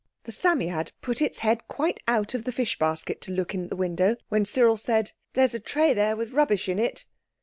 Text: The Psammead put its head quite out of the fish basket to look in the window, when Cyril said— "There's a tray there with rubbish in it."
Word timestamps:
The 0.23 0.31
Psammead 0.31 0.93
put 1.01 1.21
its 1.21 1.37
head 1.45 1.67
quite 1.67 1.99
out 2.07 2.33
of 2.33 2.43
the 2.43 2.51
fish 2.51 2.79
basket 2.79 3.21
to 3.21 3.31
look 3.31 3.53
in 3.53 3.67
the 3.67 3.75
window, 3.75 4.15
when 4.29 4.45
Cyril 4.45 4.75
said— 4.77 5.11
"There's 5.33 5.53
a 5.53 5.59
tray 5.59 5.93
there 5.93 6.15
with 6.15 6.31
rubbish 6.33 6.67
in 6.67 6.79
it." 6.79 7.05